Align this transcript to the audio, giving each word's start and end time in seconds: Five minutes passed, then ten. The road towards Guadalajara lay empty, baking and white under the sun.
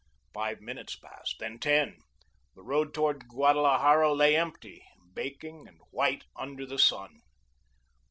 Five 0.33 0.61
minutes 0.61 0.95
passed, 0.95 1.35
then 1.39 1.59
ten. 1.59 1.99
The 2.55 2.63
road 2.63 2.91
towards 2.91 3.27
Guadalajara 3.27 4.11
lay 4.13 4.35
empty, 4.35 4.83
baking 5.13 5.67
and 5.67 5.77
white 5.91 6.23
under 6.35 6.65
the 6.65 6.79
sun. 6.79 7.19